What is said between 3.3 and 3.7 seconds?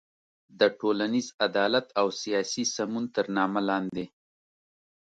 نامه